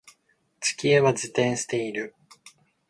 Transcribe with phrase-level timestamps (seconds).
[0.59, 2.15] 地球は自転している